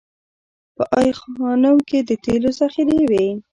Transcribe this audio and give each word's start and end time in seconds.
په 0.75 0.83
ای 0.99 1.09
خانم 1.19 1.77
کې 1.89 1.99
د 2.09 2.11
تیلو 2.23 2.49
ذخیرې 2.59 3.01
وې 3.09 3.27